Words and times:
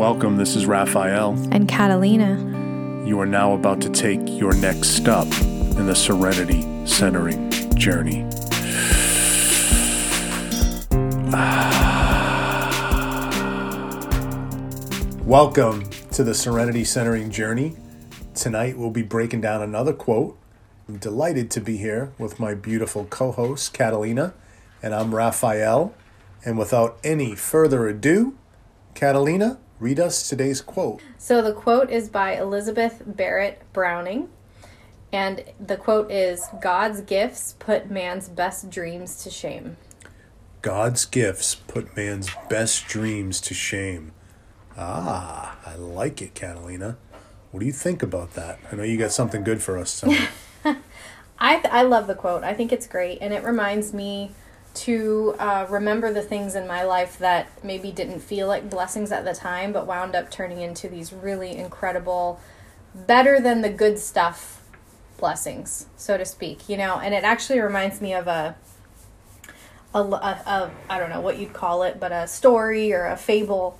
Welcome, 0.00 0.38
this 0.38 0.56
is 0.56 0.64
Raphael. 0.64 1.32
and 1.52 1.68
Catalina. 1.68 3.04
You 3.04 3.20
are 3.20 3.26
now 3.26 3.52
about 3.52 3.82
to 3.82 3.90
take 3.90 4.20
your 4.26 4.54
next 4.54 4.96
step 4.96 5.26
in 5.76 5.84
the 5.84 5.94
serenity 5.94 6.86
centering 6.86 7.50
journey. 7.76 8.22
Welcome 15.26 15.90
to 16.12 16.24
the 16.24 16.34
serenity 16.34 16.84
centering 16.84 17.30
journey. 17.30 17.76
Tonight 18.34 18.78
we'll 18.78 18.90
be 18.90 19.02
breaking 19.02 19.42
down 19.42 19.60
another 19.60 19.92
quote. 19.92 20.38
I'm 20.88 20.96
delighted 20.96 21.50
to 21.50 21.60
be 21.60 21.76
here 21.76 22.14
with 22.18 22.40
my 22.40 22.54
beautiful 22.54 23.04
co 23.04 23.32
host, 23.32 23.74
Catalina, 23.74 24.32
and 24.82 24.94
I'm 24.94 25.14
Raphael. 25.14 25.92
And 26.42 26.56
without 26.56 26.98
any 27.04 27.34
further 27.34 27.86
ado, 27.86 28.38
Catalina, 28.94 29.58
read 29.80 29.98
us 29.98 30.28
today's 30.28 30.60
quote. 30.60 31.00
So 31.18 31.42
the 31.42 31.52
quote 31.52 31.90
is 31.90 32.08
by 32.08 32.36
Elizabeth 32.36 33.02
Barrett 33.06 33.62
Browning. 33.72 34.28
And 35.12 35.44
the 35.58 35.76
quote 35.76 36.12
is 36.12 36.46
God's 36.60 37.00
gifts 37.00 37.54
put 37.58 37.90
man's 37.90 38.28
best 38.28 38.70
dreams 38.70 39.22
to 39.24 39.30
shame. 39.30 39.76
God's 40.62 41.06
gifts 41.06 41.54
put 41.54 41.96
man's 41.96 42.30
best 42.48 42.86
dreams 42.86 43.40
to 43.40 43.54
shame. 43.54 44.12
Ah, 44.76 45.58
I 45.66 45.74
like 45.74 46.22
it, 46.22 46.34
Catalina. 46.34 46.96
What 47.50 47.60
do 47.60 47.66
you 47.66 47.72
think 47.72 48.02
about 48.02 48.34
that? 48.34 48.60
I 48.70 48.76
know 48.76 48.82
you 48.84 48.96
got 48.96 49.10
something 49.10 49.42
good 49.42 49.62
for 49.62 49.78
us. 49.78 50.04
I, 51.40 51.56
th- 51.56 51.72
I 51.72 51.82
love 51.82 52.06
the 52.06 52.14
quote. 52.14 52.44
I 52.44 52.52
think 52.54 52.70
it's 52.70 52.86
great. 52.86 53.18
And 53.20 53.32
it 53.32 53.42
reminds 53.42 53.92
me 53.92 54.30
to 54.72 55.34
uh, 55.38 55.66
remember 55.68 56.12
the 56.12 56.22
things 56.22 56.54
in 56.54 56.66
my 56.66 56.84
life 56.84 57.18
that 57.18 57.48
maybe 57.64 57.90
didn't 57.90 58.20
feel 58.20 58.46
like 58.46 58.70
blessings 58.70 59.10
at 59.12 59.24
the 59.24 59.34
time, 59.34 59.72
but 59.72 59.86
wound 59.86 60.14
up 60.14 60.30
turning 60.30 60.60
into 60.60 60.88
these 60.88 61.12
really 61.12 61.56
incredible, 61.56 62.40
better 62.94 63.40
than 63.40 63.62
the 63.62 63.70
good 63.70 63.98
stuff 63.98 64.62
blessings, 65.18 65.86
so 65.96 66.16
to 66.16 66.24
speak. 66.24 66.68
You 66.68 66.76
know, 66.76 66.98
and 66.98 67.14
it 67.14 67.24
actually 67.24 67.60
reminds 67.60 68.00
me 68.00 68.14
of 68.14 68.26
a 68.26 68.56
a, 69.92 69.98
a, 69.98 70.02
a 70.04 70.70
I 70.88 70.98
don't 70.98 71.10
know 71.10 71.20
what 71.20 71.38
you'd 71.38 71.52
call 71.52 71.82
it, 71.82 71.98
but 71.98 72.12
a 72.12 72.26
story 72.26 72.92
or 72.92 73.06
a 73.06 73.16
fable 73.16 73.78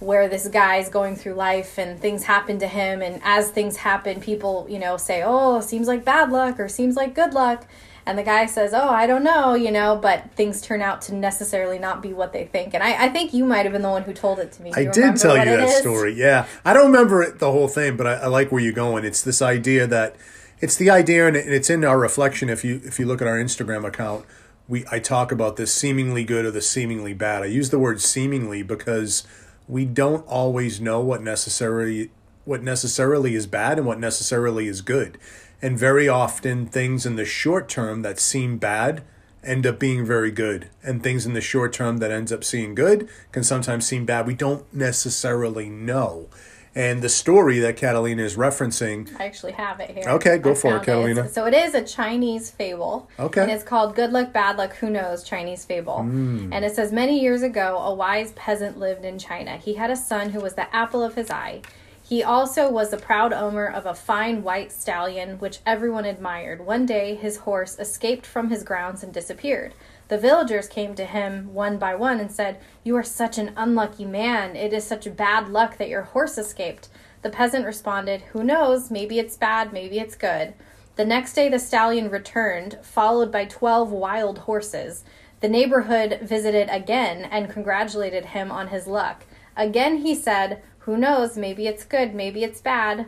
where 0.00 0.28
this 0.28 0.48
guy's 0.48 0.88
going 0.88 1.16
through 1.16 1.34
life 1.34 1.78
and 1.78 2.00
things 2.00 2.24
happen 2.24 2.58
to 2.58 2.66
him 2.66 3.00
and 3.00 3.20
as 3.24 3.50
things 3.50 3.76
happen 3.76 4.20
people 4.20 4.66
you 4.68 4.78
know 4.78 4.96
say 4.96 5.22
oh 5.24 5.60
seems 5.60 5.86
like 5.86 6.04
bad 6.04 6.30
luck 6.30 6.58
or 6.58 6.68
seems 6.68 6.96
like 6.96 7.14
good 7.14 7.32
luck 7.32 7.66
and 8.06 8.18
the 8.18 8.22
guy 8.22 8.46
says 8.46 8.72
oh 8.74 8.88
i 8.88 9.06
don't 9.06 9.24
know 9.24 9.54
you 9.54 9.70
know 9.70 9.96
but 9.96 10.30
things 10.32 10.60
turn 10.60 10.82
out 10.82 11.00
to 11.00 11.14
necessarily 11.14 11.78
not 11.78 12.02
be 12.02 12.12
what 12.12 12.32
they 12.32 12.44
think 12.44 12.74
and 12.74 12.82
i, 12.82 13.06
I 13.06 13.08
think 13.08 13.32
you 13.32 13.44
might 13.44 13.64
have 13.64 13.72
been 13.72 13.82
the 13.82 13.90
one 13.90 14.02
who 14.02 14.12
told 14.12 14.38
it 14.38 14.52
to 14.52 14.62
me 14.62 14.70
Do 14.72 14.80
I 14.80 14.84
did 14.84 15.16
tell 15.16 15.36
you 15.38 15.44
that 15.44 15.60
is? 15.68 15.76
story. 15.78 16.14
Yeah. 16.14 16.46
I 16.64 16.72
don't 16.74 16.86
remember 16.92 17.22
it, 17.22 17.38
the 17.38 17.50
whole 17.50 17.68
thing, 17.68 17.96
but 17.96 18.06
I, 18.06 18.14
I 18.14 18.26
like 18.26 18.50
where 18.52 18.62
you're 18.62 18.72
going. 18.72 19.04
It's 19.04 19.22
this 19.22 19.40
idea 19.40 19.86
that 19.86 20.16
it's 20.60 20.76
the 20.76 20.90
idea, 20.90 21.26
and 21.26 21.36
it- 21.36 21.50
it's 21.52 21.68
in 21.70 21.84
our 21.84 21.98
reflection. 21.98 22.48
If 22.48 22.64
you 22.64 22.80
if 22.84 22.98
you 22.98 23.06
look 23.06 23.20
at 23.22 23.28
our 23.28 23.38
Instagram 23.38 23.84
account, 23.86 24.24
we 24.68 24.84
I 24.90 24.98
talk 24.98 25.32
about 25.32 25.56
the 25.56 25.66
seemingly 25.66 26.24
good 26.24 26.44
or 26.44 26.50
the 26.50 26.62
seemingly 26.62 27.14
bad. 27.14 27.42
I 27.42 27.46
use 27.46 27.70
the 27.70 27.78
word 27.78 28.00
seemingly 28.00 28.62
because 28.62 29.24
we 29.68 29.84
don't 29.84 30.26
always 30.26 30.80
know 30.80 31.00
what 31.00 31.22
necessarily 31.22 32.10
what 32.44 32.62
necessarily 32.62 33.34
is 33.34 33.46
bad 33.46 33.78
and 33.78 33.86
what 33.86 33.98
necessarily 33.98 34.66
is 34.68 34.80
good. 34.82 35.18
And 35.64 35.78
very 35.78 36.10
often 36.10 36.66
things 36.66 37.06
in 37.06 37.16
the 37.16 37.24
short 37.24 37.70
term 37.70 38.02
that 38.02 38.20
seem 38.20 38.58
bad 38.58 39.02
end 39.42 39.66
up 39.66 39.78
being 39.78 40.04
very 40.04 40.30
good. 40.30 40.68
And 40.82 41.02
things 41.02 41.24
in 41.24 41.32
the 41.32 41.40
short 41.40 41.72
term 41.72 41.96
that 42.00 42.10
ends 42.10 42.30
up 42.30 42.44
seeming 42.44 42.74
good 42.74 43.08
can 43.32 43.44
sometimes 43.44 43.86
seem 43.86 44.04
bad. 44.04 44.26
We 44.26 44.34
don't 44.34 44.70
necessarily 44.74 45.70
know. 45.70 46.26
And 46.74 47.00
the 47.00 47.08
story 47.08 47.60
that 47.60 47.78
Catalina 47.78 48.22
is 48.22 48.36
referencing 48.36 49.08
I 49.18 49.24
actually 49.24 49.52
have 49.52 49.80
it 49.80 49.88
here. 49.88 50.04
Okay, 50.06 50.36
go 50.36 50.50
I 50.50 50.54
for 50.54 50.76
it, 50.76 50.82
Catalina. 50.82 51.20
It's- 51.20 51.34
So 51.34 51.46
it 51.46 51.54
is 51.54 51.74
a 51.74 51.82
Chinese 51.82 52.50
fable. 52.50 53.08
Okay. 53.18 53.40
And 53.40 53.50
it's 53.50 53.64
called 53.64 53.94
Good 53.94 54.12
Luck, 54.12 54.34
Bad 54.34 54.58
Luck, 54.58 54.74
Who 54.76 54.90
Knows 54.90 55.24
Chinese 55.24 55.64
Fable. 55.64 56.02
Hmm. 56.02 56.52
And 56.52 56.62
it 56.62 56.74
says 56.74 56.92
Many 56.92 57.18
years 57.20 57.40
ago, 57.42 57.78
a 57.78 57.94
wise 57.94 58.32
peasant 58.32 58.78
lived 58.78 59.06
in 59.06 59.18
China. 59.18 59.56
He 59.56 59.74
had 59.74 59.90
a 59.90 59.96
son 59.96 60.28
who 60.28 60.40
was 60.40 60.56
the 60.56 60.74
apple 60.76 61.02
of 61.02 61.14
his 61.14 61.30
eye. 61.30 61.62
He 62.06 62.22
also 62.22 62.70
was 62.70 62.90
the 62.90 62.98
proud 62.98 63.32
owner 63.32 63.66
of 63.66 63.86
a 63.86 63.94
fine 63.94 64.42
white 64.42 64.70
stallion, 64.70 65.38
which 65.38 65.60
everyone 65.64 66.04
admired. 66.04 66.66
One 66.66 66.84
day, 66.84 67.14
his 67.14 67.38
horse 67.38 67.78
escaped 67.78 68.26
from 68.26 68.50
his 68.50 68.62
grounds 68.62 69.02
and 69.02 69.10
disappeared. 69.10 69.72
The 70.08 70.18
villagers 70.18 70.68
came 70.68 70.94
to 70.96 71.06
him 71.06 71.54
one 71.54 71.78
by 71.78 71.94
one 71.94 72.20
and 72.20 72.30
said, 72.30 72.60
You 72.82 72.94
are 72.96 73.02
such 73.02 73.38
an 73.38 73.54
unlucky 73.56 74.04
man. 74.04 74.54
It 74.54 74.74
is 74.74 74.84
such 74.84 75.16
bad 75.16 75.48
luck 75.48 75.78
that 75.78 75.88
your 75.88 76.02
horse 76.02 76.36
escaped. 76.36 76.90
The 77.22 77.30
peasant 77.30 77.64
responded, 77.64 78.20
Who 78.32 78.44
knows? 78.44 78.90
Maybe 78.90 79.18
it's 79.18 79.38
bad, 79.38 79.72
maybe 79.72 79.98
it's 79.98 80.14
good. 80.14 80.52
The 80.96 81.06
next 81.06 81.32
day, 81.32 81.48
the 81.48 81.58
stallion 81.58 82.10
returned, 82.10 82.78
followed 82.82 83.32
by 83.32 83.46
12 83.46 83.90
wild 83.90 84.40
horses. 84.40 85.04
The 85.40 85.48
neighborhood 85.48 86.20
visited 86.20 86.68
again 86.68 87.24
and 87.30 87.50
congratulated 87.50 88.26
him 88.26 88.52
on 88.52 88.68
his 88.68 88.86
luck. 88.86 89.24
Again, 89.56 89.98
he 89.98 90.14
said, 90.14 90.62
Who 90.84 90.98
knows? 90.98 91.38
Maybe 91.38 91.66
it's 91.66 91.84
good, 91.84 92.14
maybe 92.14 92.44
it's 92.44 92.60
bad. 92.60 93.06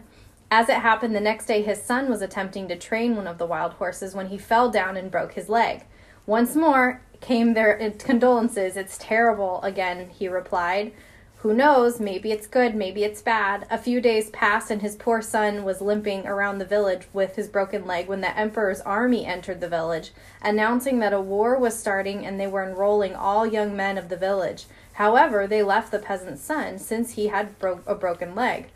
As 0.51 0.69
it 0.69 0.77
happened, 0.77 1.15
the 1.15 1.21
next 1.21 1.47
day, 1.47 1.61
his 1.61 1.83
son 1.83 2.09
was 2.09 2.23
attempting 2.23 2.69
to 2.69 2.77
train 2.77 3.17
one 3.17 3.27
of 3.27 3.37
the 3.37 3.47
wild 3.47 3.75
horses 3.75 4.15
when 4.15 4.29
he 4.29 4.39
fell 4.39 4.71
down 4.71 4.97
and 4.97 5.11
broke 5.11 5.33
his 5.33 5.51
leg. 5.51 5.85
Once 6.25 6.57
more 6.57 7.03
came 7.21 7.53
their 7.53 7.91
condolences. 7.99 8.77
It's 8.77 8.97
terrible 8.99 9.61
again, 9.63 10.09
he 10.09 10.27
replied. 10.27 10.93
Who 11.41 11.53
knows? 11.53 12.01
Maybe 12.01 12.33
it's 12.33 12.47
good, 12.47 12.75
maybe 12.75 13.05
it's 13.05 13.21
bad. 13.21 13.67
A 13.71 13.77
few 13.77 14.01
days 14.01 14.31
passed, 14.31 14.71
and 14.71 14.81
his 14.81 14.97
poor 14.97 15.21
son 15.21 15.65
was 15.65 15.83
limping 15.83 16.27
around 16.27 16.59
the 16.59 16.65
village 16.65 17.09
with 17.13 17.37
his 17.37 17.47
broken 17.47 17.87
leg 17.87 18.09
when 18.09 18.23
the 18.23 18.37
emperor's 18.37 18.81
army 18.81 19.27
entered 19.27 19.61
the 19.61 19.69
village, 19.69 20.13
announcing 20.43 20.99
that 21.01 21.13
a 21.13 21.21
war 21.21 21.59
was 21.59 21.79
starting 21.79 22.25
and 22.25 22.41
they 22.41 22.47
were 22.47 22.65
enrolling 22.65 23.15
all 23.15 23.47
young 23.47 23.77
men 23.77 23.99
of 23.99 24.09
the 24.09 24.17
village. 24.17 24.65
However, 24.95 25.47
they 25.47 25.63
left 25.63 25.93
the 25.93 25.99
peasant's 25.99 26.43
son 26.43 26.79
since 26.79 27.13
he 27.13 27.27
had 27.27 27.59
bro- 27.59 27.81
a 27.87 27.95
broken 27.95 28.35
leg. 28.35 28.69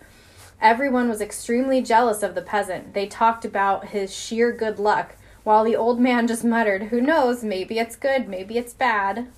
Everyone 0.60 1.08
was 1.08 1.22
extremely 1.22 1.80
jealous 1.80 2.22
of 2.22 2.34
the 2.34 2.42
peasant. 2.42 2.92
They 2.92 3.06
talked 3.06 3.46
about 3.46 3.88
his 3.88 4.14
sheer 4.14 4.52
good 4.52 4.78
luck, 4.78 5.16
while 5.44 5.64
the 5.64 5.76
old 5.76 5.98
man 5.98 6.26
just 6.26 6.44
muttered, 6.44 6.84
Who 6.84 7.00
knows? 7.00 7.42
Maybe 7.42 7.78
it's 7.78 7.96
good, 7.96 8.28
maybe 8.28 8.58
it's 8.58 8.74
bad. 8.74 9.28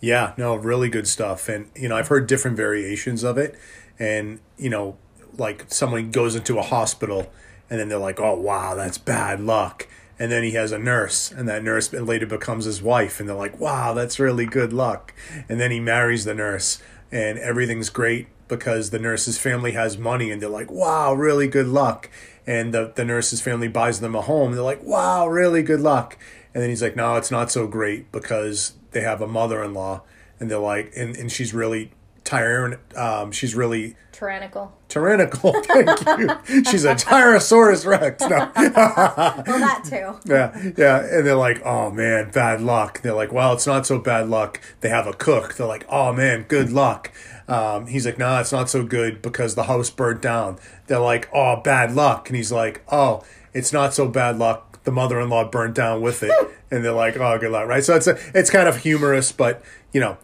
Yeah, 0.00 0.34
no, 0.36 0.54
really 0.54 0.88
good 0.88 1.08
stuff. 1.08 1.48
And, 1.48 1.70
you 1.74 1.88
know, 1.88 1.96
I've 1.96 2.08
heard 2.08 2.26
different 2.26 2.56
variations 2.56 3.24
of 3.24 3.36
it. 3.38 3.58
And, 3.98 4.40
you 4.56 4.70
know, 4.70 4.96
like 5.36 5.66
someone 5.68 6.10
goes 6.10 6.36
into 6.36 6.58
a 6.58 6.62
hospital 6.62 7.32
and 7.70 7.78
then 7.80 7.88
they're 7.88 7.98
like, 7.98 8.20
oh, 8.20 8.34
wow, 8.34 8.74
that's 8.74 8.98
bad 8.98 9.40
luck. 9.40 9.88
And 10.18 10.32
then 10.32 10.42
he 10.42 10.52
has 10.52 10.72
a 10.72 10.78
nurse, 10.78 11.30
and 11.30 11.48
that 11.48 11.62
nurse 11.62 11.92
later 11.92 12.26
becomes 12.26 12.64
his 12.64 12.82
wife. 12.82 13.20
And 13.20 13.28
they're 13.28 13.36
like, 13.36 13.60
wow, 13.60 13.94
that's 13.94 14.18
really 14.18 14.46
good 14.46 14.72
luck. 14.72 15.14
And 15.48 15.60
then 15.60 15.70
he 15.70 15.78
marries 15.78 16.24
the 16.24 16.34
nurse, 16.34 16.82
and 17.12 17.38
everything's 17.38 17.88
great 17.88 18.26
because 18.48 18.90
the 18.90 18.98
nurse's 18.98 19.38
family 19.38 19.72
has 19.72 19.96
money. 19.96 20.32
And 20.32 20.42
they're 20.42 20.48
like, 20.48 20.72
wow, 20.72 21.14
really 21.14 21.46
good 21.46 21.68
luck. 21.68 22.10
And 22.48 22.74
the, 22.74 22.92
the 22.96 23.04
nurse's 23.04 23.40
family 23.40 23.68
buys 23.68 24.00
them 24.00 24.16
a 24.16 24.22
home. 24.22 24.52
They're 24.52 24.62
like, 24.62 24.82
wow, 24.82 25.28
really 25.28 25.62
good 25.62 25.80
luck. 25.80 26.18
And 26.52 26.62
then 26.62 26.70
he's 26.70 26.82
like, 26.82 26.96
no, 26.96 27.14
it's 27.14 27.30
not 27.30 27.52
so 27.52 27.68
great 27.68 28.10
because 28.10 28.72
they 28.92 29.00
have 29.02 29.20
a 29.20 29.26
mother-in-law 29.26 30.02
and 30.40 30.50
they're 30.50 30.58
like 30.58 30.92
and, 30.96 31.16
and 31.16 31.30
she's 31.32 31.52
really 31.54 31.90
tyran 32.24 32.78
um 32.96 33.32
she's 33.32 33.54
really 33.54 33.96
Tyrannical. 34.12 34.76
tyrannical. 34.88 35.52
Thank 35.62 36.04
you. 36.48 36.64
She's 36.64 36.84
a 36.84 36.94
tyrannosaurus 36.96 37.86
rex. 37.86 38.20
No. 38.22 38.50
Well, 38.56 39.58
that 39.60 39.84
too. 39.84 40.18
yeah 40.28 40.72
yeah. 40.76 40.98
And 41.00 41.24
they're 41.26 41.36
like 41.36 41.64
oh 41.64 41.90
man 41.92 42.30
bad 42.32 42.60
luck. 42.60 43.00
They're 43.02 43.14
like 43.14 43.32
well 43.32 43.52
it's 43.52 43.66
not 43.66 43.86
so 43.86 43.98
bad 43.98 44.28
luck. 44.28 44.60
They 44.80 44.88
have 44.88 45.06
a 45.06 45.12
cook. 45.12 45.54
They're 45.54 45.66
like 45.68 45.86
oh 45.88 46.12
man 46.12 46.42
good 46.48 46.70
luck. 46.72 47.12
Um, 47.46 47.86
he's 47.86 48.04
like 48.04 48.18
nah 48.18 48.40
it's 48.40 48.52
not 48.52 48.68
so 48.68 48.84
good 48.84 49.22
because 49.22 49.54
the 49.54 49.64
house 49.64 49.88
burnt 49.88 50.20
down. 50.20 50.58
They're 50.88 50.98
like 50.98 51.28
oh 51.32 51.60
bad 51.62 51.94
luck. 51.94 52.28
And 52.28 52.36
he's 52.36 52.50
like 52.52 52.82
oh 52.90 53.22
it's 53.54 53.72
not 53.72 53.94
so 53.94 54.08
bad 54.08 54.36
luck. 54.38 54.82
The 54.84 54.90
mother-in-law 54.92 55.50
burnt 55.50 55.74
down 55.74 56.00
with 56.02 56.22
it 56.22 56.32
and 56.70 56.84
they're 56.84 56.92
like 56.92 57.16
oh 57.16 57.38
good 57.38 57.50
luck 57.50 57.66
right 57.66 57.84
so 57.84 57.94
it's 57.94 58.06
a, 58.06 58.18
it's 58.34 58.50
kind 58.50 58.68
of 58.68 58.78
humorous 58.78 59.32
but 59.32 59.62
you 59.92 60.00
know 60.00 60.18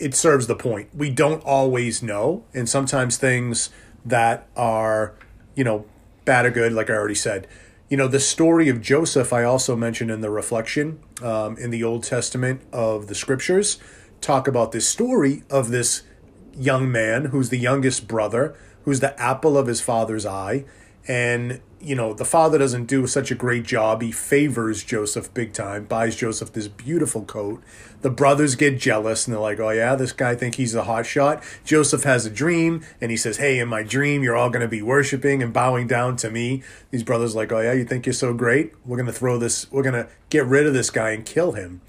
it 0.00 0.14
serves 0.14 0.46
the 0.46 0.56
point. 0.56 0.88
We 0.94 1.10
don't 1.10 1.44
always 1.44 2.02
know, 2.02 2.42
and 2.54 2.68
sometimes 2.68 3.18
things 3.18 3.68
that 4.04 4.48
are, 4.56 5.14
you 5.54 5.62
know, 5.62 5.84
bad 6.24 6.46
or 6.46 6.50
good, 6.50 6.72
like 6.72 6.88
I 6.88 6.94
already 6.94 7.14
said. 7.14 7.46
You 7.90 7.98
know, 7.98 8.08
the 8.08 8.18
story 8.18 8.68
of 8.68 8.80
Joseph, 8.80 9.32
I 9.32 9.44
also 9.44 9.76
mentioned 9.76 10.10
in 10.10 10.22
the 10.22 10.30
reflection 10.30 11.00
um, 11.22 11.56
in 11.58 11.70
the 11.70 11.84
Old 11.84 12.02
Testament 12.02 12.62
of 12.72 13.08
the 13.08 13.14
scriptures, 13.14 13.78
talk 14.22 14.48
about 14.48 14.72
this 14.72 14.88
story 14.88 15.44
of 15.50 15.70
this 15.70 16.02
young 16.54 16.90
man 16.90 17.26
who's 17.26 17.50
the 17.50 17.58
youngest 17.58 18.08
brother, 18.08 18.56
who's 18.84 19.00
the 19.00 19.20
apple 19.20 19.58
of 19.58 19.66
his 19.66 19.82
father's 19.82 20.24
eye. 20.24 20.64
And 21.06 21.60
you 21.80 21.94
know, 21.94 22.12
the 22.12 22.24
father 22.24 22.58
doesn't 22.58 22.86
do 22.86 23.06
such 23.06 23.30
a 23.30 23.34
great 23.34 23.64
job. 23.64 24.02
He 24.02 24.12
favors 24.12 24.84
Joseph 24.84 25.32
big 25.32 25.52
time, 25.52 25.84
buys 25.84 26.14
Joseph 26.14 26.52
this 26.52 26.68
beautiful 26.68 27.22
coat. 27.22 27.62
The 28.02 28.10
brothers 28.10 28.54
get 28.54 28.78
jealous 28.78 29.26
and 29.26 29.34
they're 29.34 29.40
like, 29.40 29.60
"Oh 29.60 29.70
yeah, 29.70 29.94
this 29.94 30.12
guy 30.12 30.34
think 30.34 30.56
he's 30.56 30.74
a 30.74 30.84
hot 30.84 31.06
shot." 31.06 31.42
Joseph 31.64 32.04
has 32.04 32.26
a 32.26 32.30
dream 32.30 32.82
and 33.00 33.10
he 33.10 33.16
says, 33.16 33.38
"Hey, 33.38 33.58
in 33.58 33.68
my 33.68 33.82
dream, 33.82 34.22
you're 34.22 34.36
all 34.36 34.50
going 34.50 34.62
to 34.62 34.68
be 34.68 34.82
worshiping 34.82 35.42
and 35.42 35.52
bowing 35.52 35.86
down 35.86 36.16
to 36.16 36.30
me." 36.30 36.62
These 36.90 37.02
brothers 37.02 37.34
like, 37.34 37.50
"Oh 37.50 37.60
yeah, 37.60 37.72
you 37.72 37.84
think 37.84 38.04
you're 38.04 38.12
so 38.12 38.34
great? 38.34 38.72
We're 38.84 38.96
going 38.96 39.06
to 39.06 39.12
throw 39.12 39.38
this. 39.38 39.70
We're 39.72 39.82
going 39.82 39.94
to 39.94 40.08
get 40.28 40.44
rid 40.46 40.66
of 40.66 40.74
this 40.74 40.90
guy 40.90 41.10
and 41.10 41.24
kill 41.24 41.52
him." 41.52 41.80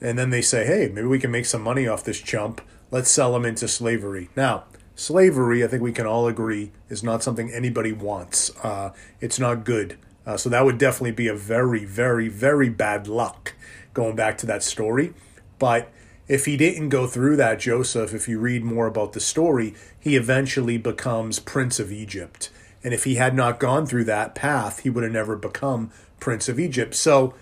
And 0.00 0.18
then 0.18 0.30
they 0.30 0.42
say, 0.42 0.64
"Hey, 0.64 0.90
maybe 0.92 1.08
we 1.08 1.18
can 1.18 1.30
make 1.30 1.46
some 1.46 1.62
money 1.62 1.88
off 1.88 2.04
this 2.04 2.20
chump. 2.20 2.60
Let's 2.90 3.10
sell 3.10 3.34
him 3.34 3.44
into 3.44 3.66
slavery." 3.66 4.30
Now, 4.36 4.64
slavery, 5.00 5.64
I 5.64 5.66
think 5.66 5.82
we 5.82 5.92
can 5.92 6.06
all 6.06 6.26
agree, 6.26 6.72
is 6.88 7.02
not 7.02 7.22
something 7.22 7.50
anybody 7.50 7.92
wants. 7.92 8.54
Uh, 8.62 8.92
it's 9.20 9.38
not 9.38 9.64
good. 9.64 9.96
Uh, 10.26 10.36
so 10.36 10.48
that 10.50 10.64
would 10.64 10.78
definitely 10.78 11.12
be 11.12 11.28
a 11.28 11.34
very, 11.34 11.84
very, 11.84 12.28
very 12.28 12.68
bad 12.68 13.08
luck 13.08 13.54
going 13.94 14.14
back 14.14 14.36
to 14.38 14.46
that 14.46 14.62
story. 14.62 15.14
But 15.58 15.90
if 16.28 16.44
he 16.44 16.56
didn't 16.56 16.90
go 16.90 17.06
through 17.06 17.36
that, 17.36 17.58
Joseph, 17.58 18.12
if 18.12 18.28
you 18.28 18.38
read 18.38 18.62
more 18.62 18.86
about 18.86 19.14
the 19.14 19.20
story, 19.20 19.74
he 19.98 20.16
eventually 20.16 20.78
becomes 20.78 21.40
Prince 21.40 21.80
of 21.80 21.90
Egypt. 21.90 22.50
And 22.84 22.94
if 22.94 23.04
he 23.04 23.16
had 23.16 23.34
not 23.34 23.58
gone 23.58 23.86
through 23.86 24.04
that 24.04 24.34
path, 24.34 24.80
he 24.80 24.90
would 24.90 25.02
have 25.02 25.12
never 25.12 25.34
become 25.34 25.90
Prince 26.20 26.48
of 26.48 26.60
Egypt. 26.60 26.94
So 26.94 27.34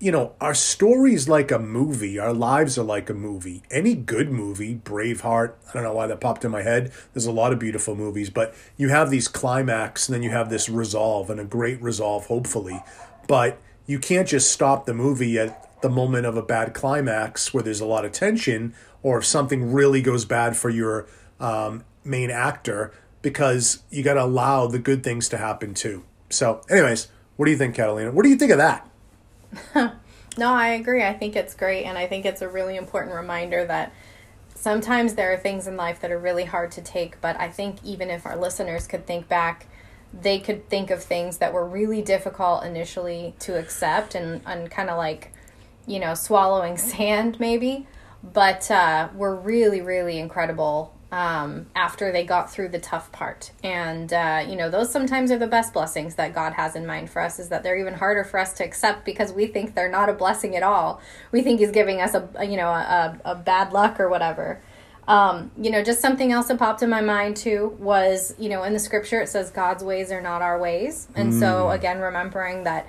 you 0.00 0.12
know, 0.12 0.32
our 0.40 0.54
story's 0.54 1.28
like 1.28 1.50
a 1.50 1.58
movie. 1.58 2.18
Our 2.18 2.32
lives 2.32 2.78
are 2.78 2.84
like 2.84 3.10
a 3.10 3.14
movie. 3.14 3.62
Any 3.70 3.94
good 3.94 4.30
movie, 4.30 4.76
Braveheart, 4.76 5.54
I 5.68 5.72
don't 5.72 5.82
know 5.82 5.92
why 5.92 6.06
that 6.06 6.20
popped 6.20 6.44
in 6.44 6.50
my 6.52 6.62
head. 6.62 6.92
There's 7.12 7.26
a 7.26 7.32
lot 7.32 7.52
of 7.52 7.58
beautiful 7.58 7.96
movies, 7.96 8.30
but 8.30 8.54
you 8.76 8.90
have 8.90 9.10
these 9.10 9.26
climax 9.26 10.08
and 10.08 10.14
then 10.14 10.22
you 10.22 10.30
have 10.30 10.50
this 10.50 10.68
resolve 10.68 11.30
and 11.30 11.40
a 11.40 11.44
great 11.44 11.82
resolve, 11.82 12.26
hopefully. 12.26 12.80
But 13.26 13.60
you 13.86 13.98
can't 13.98 14.28
just 14.28 14.52
stop 14.52 14.86
the 14.86 14.94
movie 14.94 15.38
at 15.38 15.80
the 15.82 15.88
moment 15.88 16.26
of 16.26 16.36
a 16.36 16.42
bad 16.42 16.74
climax 16.74 17.52
where 17.52 17.62
there's 17.62 17.80
a 17.80 17.86
lot 17.86 18.04
of 18.04 18.12
tension 18.12 18.74
or 19.02 19.18
if 19.18 19.24
something 19.24 19.72
really 19.72 20.02
goes 20.02 20.24
bad 20.24 20.56
for 20.56 20.70
your 20.70 21.06
um, 21.40 21.84
main 22.04 22.30
actor 22.30 22.92
because 23.22 23.82
you 23.90 24.02
got 24.02 24.14
to 24.14 24.22
allow 24.22 24.66
the 24.66 24.78
good 24.78 25.02
things 25.02 25.28
to 25.28 25.38
happen 25.38 25.74
too. 25.74 26.04
So, 26.30 26.62
anyways, 26.70 27.08
what 27.36 27.46
do 27.46 27.50
you 27.50 27.58
think, 27.58 27.74
Catalina? 27.74 28.12
What 28.12 28.22
do 28.22 28.28
you 28.28 28.36
think 28.36 28.52
of 28.52 28.58
that? 28.58 28.87
no, 29.74 30.52
I 30.54 30.68
agree. 30.68 31.02
I 31.02 31.14
think 31.14 31.36
it's 31.36 31.54
great, 31.54 31.84
and 31.84 31.96
I 31.96 32.06
think 32.06 32.24
it's 32.24 32.42
a 32.42 32.48
really 32.48 32.76
important 32.76 33.14
reminder 33.14 33.64
that 33.66 33.92
sometimes 34.54 35.14
there 35.14 35.32
are 35.32 35.36
things 35.36 35.66
in 35.66 35.76
life 35.76 36.00
that 36.00 36.10
are 36.10 36.18
really 36.18 36.44
hard 36.44 36.70
to 36.72 36.82
take, 36.82 37.20
but 37.20 37.38
I 37.40 37.48
think 37.48 37.78
even 37.84 38.10
if 38.10 38.26
our 38.26 38.36
listeners 38.36 38.86
could 38.86 39.06
think 39.06 39.28
back, 39.28 39.66
they 40.12 40.38
could 40.38 40.68
think 40.68 40.90
of 40.90 41.02
things 41.02 41.38
that 41.38 41.52
were 41.52 41.66
really 41.66 42.02
difficult 42.02 42.64
initially 42.64 43.34
to 43.40 43.58
accept 43.58 44.14
and, 44.14 44.40
and 44.46 44.70
kind 44.70 44.90
of 44.90 44.96
like, 44.96 45.32
you 45.86 45.98
know, 46.00 46.14
swallowing 46.14 46.76
sand 46.78 47.38
maybe, 47.38 47.86
but 48.22 48.70
uh, 48.70 49.08
were 49.14 49.36
really, 49.36 49.80
really 49.80 50.18
incredible 50.18 50.94
um, 51.10 51.66
after 51.74 52.12
they 52.12 52.24
got 52.24 52.50
through 52.50 52.68
the 52.68 52.78
tough 52.78 53.10
part. 53.12 53.52
And, 53.64 54.12
uh, 54.12 54.44
you 54.46 54.56
know, 54.56 54.68
those 54.68 54.92
sometimes 54.92 55.30
are 55.30 55.38
the 55.38 55.46
best 55.46 55.72
blessings 55.72 56.16
that 56.16 56.34
God 56.34 56.52
has 56.54 56.76
in 56.76 56.86
mind 56.86 57.10
for 57.10 57.22
us, 57.22 57.38
is 57.38 57.48
that 57.48 57.62
they're 57.62 57.78
even 57.78 57.94
harder 57.94 58.24
for 58.24 58.38
us 58.38 58.52
to 58.54 58.64
accept 58.64 59.04
because 59.04 59.32
we 59.32 59.46
think 59.46 59.74
they're 59.74 59.90
not 59.90 60.08
a 60.08 60.12
blessing 60.12 60.54
at 60.54 60.62
all. 60.62 61.00
We 61.32 61.42
think 61.42 61.60
He's 61.60 61.70
giving 61.70 62.00
us 62.00 62.14
a, 62.14 62.28
you 62.44 62.56
know, 62.56 62.68
a, 62.68 63.18
a 63.24 63.34
bad 63.34 63.72
luck 63.72 63.98
or 63.98 64.08
whatever. 64.08 64.60
Um, 65.06 65.50
you 65.56 65.70
know, 65.70 65.82
just 65.82 66.02
something 66.02 66.32
else 66.32 66.48
that 66.48 66.58
popped 66.58 66.82
in 66.82 66.90
my 66.90 67.00
mind 67.00 67.38
too 67.38 67.74
was, 67.80 68.34
you 68.38 68.50
know, 68.50 68.62
in 68.64 68.74
the 68.74 68.78
scripture 68.78 69.22
it 69.22 69.30
says 69.30 69.50
God's 69.50 69.82
ways 69.82 70.12
are 70.12 70.20
not 70.20 70.42
our 70.42 70.58
ways. 70.58 71.08
And 71.14 71.32
mm. 71.32 71.40
so, 71.40 71.70
again, 71.70 71.98
remembering 72.00 72.64
that 72.64 72.86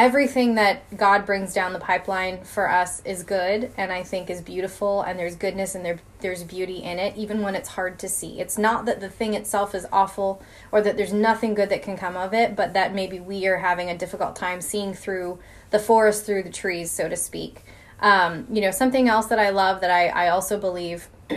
everything 0.00 0.54
that 0.54 0.96
God 0.96 1.26
brings 1.26 1.52
down 1.52 1.74
the 1.74 1.78
pipeline 1.78 2.42
for 2.42 2.70
us 2.70 3.02
is 3.04 3.22
good 3.22 3.70
and 3.76 3.92
I 3.92 4.02
think 4.02 4.30
is 4.30 4.40
beautiful 4.40 5.02
and 5.02 5.18
there's 5.18 5.36
goodness 5.36 5.74
and 5.74 5.84
there 5.84 6.00
there's 6.20 6.42
beauty 6.42 6.78
in 6.82 6.98
it 6.98 7.14
even 7.18 7.42
when 7.42 7.54
it's 7.54 7.68
hard 7.68 7.98
to 7.98 8.08
see. 8.08 8.40
It's 8.40 8.56
not 8.56 8.86
that 8.86 9.00
the 9.00 9.10
thing 9.10 9.34
itself 9.34 9.74
is 9.74 9.86
awful 9.92 10.42
or 10.72 10.80
that 10.80 10.96
there's 10.96 11.12
nothing 11.12 11.52
good 11.52 11.68
that 11.68 11.82
can 11.82 11.98
come 11.98 12.16
of 12.16 12.32
it, 12.32 12.56
but 12.56 12.72
that 12.72 12.94
maybe 12.94 13.20
we 13.20 13.46
are 13.46 13.58
having 13.58 13.90
a 13.90 13.98
difficult 13.98 14.36
time 14.36 14.62
seeing 14.62 14.94
through 14.94 15.38
the 15.68 15.78
forest 15.78 16.24
through 16.24 16.44
the 16.44 16.50
trees, 16.50 16.90
so 16.90 17.06
to 17.06 17.16
speak. 17.16 17.60
Um, 18.00 18.46
you 18.50 18.62
know, 18.62 18.70
something 18.70 19.06
else 19.06 19.26
that 19.26 19.38
I 19.38 19.50
love 19.50 19.82
that 19.82 19.90
I, 19.90 20.08
I 20.08 20.28
also 20.30 20.58
believe 20.58 21.08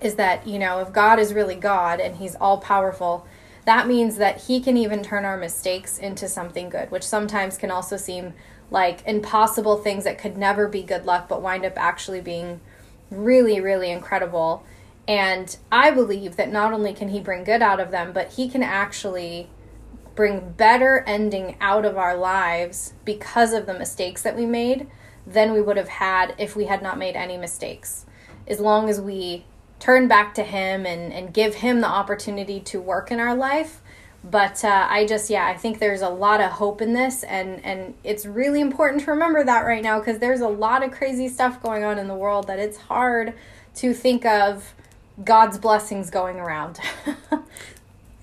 is 0.00 0.16
that, 0.16 0.48
you 0.48 0.58
know, 0.58 0.80
if 0.80 0.92
God 0.92 1.20
is 1.20 1.32
really 1.32 1.54
God 1.54 2.00
and 2.00 2.16
he's 2.16 2.34
all 2.34 2.58
powerful, 2.58 3.24
that 3.66 3.88
means 3.88 4.16
that 4.16 4.42
he 4.42 4.60
can 4.60 4.76
even 4.76 5.02
turn 5.02 5.24
our 5.24 5.36
mistakes 5.36 5.98
into 5.98 6.28
something 6.28 6.70
good, 6.70 6.90
which 6.90 7.02
sometimes 7.02 7.58
can 7.58 7.70
also 7.70 7.96
seem 7.96 8.32
like 8.70 9.06
impossible 9.06 9.76
things 9.76 10.04
that 10.04 10.18
could 10.18 10.36
never 10.36 10.68
be 10.68 10.82
good 10.82 11.04
luck, 11.04 11.28
but 11.28 11.42
wind 11.42 11.64
up 11.64 11.74
actually 11.76 12.20
being 12.20 12.60
really, 13.10 13.60
really 13.60 13.90
incredible. 13.90 14.64
And 15.08 15.56
I 15.70 15.90
believe 15.90 16.36
that 16.36 16.50
not 16.50 16.72
only 16.72 16.94
can 16.94 17.08
he 17.08 17.20
bring 17.20 17.42
good 17.44 17.60
out 17.60 17.80
of 17.80 17.90
them, 17.90 18.12
but 18.12 18.32
he 18.32 18.48
can 18.48 18.62
actually 18.62 19.50
bring 20.14 20.52
better 20.52 21.04
ending 21.06 21.56
out 21.60 21.84
of 21.84 21.98
our 21.98 22.16
lives 22.16 22.94
because 23.04 23.52
of 23.52 23.66
the 23.66 23.74
mistakes 23.74 24.22
that 24.22 24.36
we 24.36 24.46
made 24.46 24.88
than 25.26 25.52
we 25.52 25.60
would 25.60 25.76
have 25.76 25.88
had 25.88 26.34
if 26.38 26.54
we 26.54 26.66
had 26.66 26.82
not 26.82 26.98
made 26.98 27.16
any 27.16 27.36
mistakes. 27.36 28.06
As 28.46 28.60
long 28.60 28.88
as 28.88 29.00
we 29.00 29.44
turn 29.78 30.08
back 30.08 30.34
to 30.34 30.42
him 30.42 30.86
and, 30.86 31.12
and 31.12 31.32
give 31.32 31.56
him 31.56 31.80
the 31.80 31.86
opportunity 31.86 32.60
to 32.60 32.80
work 32.80 33.10
in 33.10 33.20
our 33.20 33.34
life. 33.34 33.80
But 34.28 34.64
uh, 34.64 34.88
i 34.90 35.06
just 35.06 35.30
yeah 35.30 35.46
i 35.46 35.54
think 35.54 35.78
there's 35.78 36.02
a 36.02 36.08
lot 36.08 36.40
of 36.40 36.50
hope 36.50 36.82
in 36.82 36.94
this 36.94 37.22
and 37.22 37.64
and 37.64 37.94
it's 38.02 38.26
really 38.26 38.60
important 38.60 39.04
to 39.04 39.12
remember 39.12 39.44
that 39.44 39.60
right 39.60 39.82
now 39.82 40.00
because 40.00 40.18
there's 40.18 40.40
a 40.40 40.48
lot 40.48 40.82
of 40.82 40.90
crazy 40.90 41.28
stuff 41.28 41.62
going 41.62 41.84
on 41.84 41.96
in 41.96 42.08
the 42.08 42.14
world 42.14 42.48
that 42.48 42.58
it's 42.58 42.76
hard 42.76 43.34
to 43.76 43.94
think 43.94 44.26
of 44.26 44.74
god's 45.24 45.58
blessings 45.58 46.10
going 46.10 46.40
around. 46.40 46.80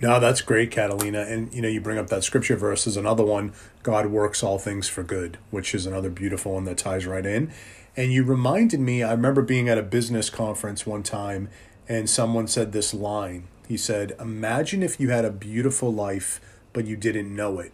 No 0.02 0.20
that's 0.20 0.42
great 0.42 0.70
catalina. 0.70 1.22
And 1.22 1.54
you 1.54 1.62
know 1.62 1.70
you 1.70 1.80
bring 1.80 1.98
up 1.98 2.08
that 2.08 2.26
scripture 2.26 2.58
verse 2.58 2.86
is 2.86 2.98
another 2.98 3.24
one. 3.24 3.54
God 3.84 4.08
works 4.08 4.44
all 4.44 4.60
things 4.60 4.90
for 4.90 5.02
good 5.02 5.38
which 5.50 5.74
is 5.74 5.86
another 5.86 6.10
beautiful 6.10 6.56
one 6.56 6.66
that 6.66 6.78
ties 6.78 7.06
right 7.06 7.26
in 7.26 7.54
and 7.96 8.12
you 8.12 8.24
reminded 8.24 8.80
me, 8.80 9.04
I 9.04 9.12
remember 9.12 9.42
being 9.42 9.70
at 9.70 9.78
a 9.78 9.84
business 9.84 10.30
conference 10.30 10.86
one 10.86 11.04
time 11.04 11.50
and 11.88 12.10
someone 12.10 12.48
said 12.48 12.72
this 12.72 12.94
line. 12.94 13.48
He 13.68 13.78
said, 13.78 14.16
Imagine 14.20 14.82
if 14.82 15.00
you 15.00 15.10
had 15.10 15.26
a 15.26 15.32
beautiful 15.32 15.94
life, 15.94 16.42
but 16.74 16.86
you 16.86 16.98
didn't 16.98 17.36
know 17.36 17.60
it. 17.60 17.72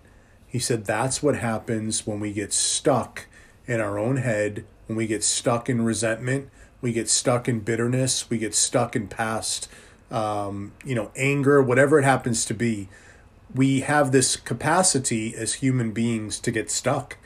He 0.48 0.60
said, 0.60 0.86
That's 0.86 1.24
what 1.24 1.36
happens 1.38 2.06
when 2.06 2.19
we 2.19 2.33
get 2.33 2.51
stuck 2.51 3.27
in 3.66 3.80
our 3.80 3.98
own 3.98 4.18
head, 4.18 4.66
when 4.88 4.98
we 4.98 5.07
get 5.07 5.24
stuck 5.24 5.69
in 5.69 5.83
resentment, 5.83 6.50
we 6.81 6.92
get 6.92 7.10
stuck 7.10 7.48
in 7.48 7.60
bitterness, 7.60 8.30
we 8.30 8.38
get 8.38 8.56
stuck 8.56 8.95
in 8.95 9.07
past, 9.07 9.69
um, 10.12 10.73
you 10.83 10.95
know, 10.95 11.11
anger, 11.16 11.61
whatever 11.61 11.99
it 11.99 12.04
happens 12.04 12.45
to 12.45 12.54
be. 12.54 12.90
We 13.54 13.81
have 13.81 14.11
this 14.11 14.35
capacity 14.35 15.35
as 15.35 15.56
human 15.56 15.92
beings 15.92 16.40
to 16.40 16.52
get 16.52 16.69
stuck. 16.69 17.18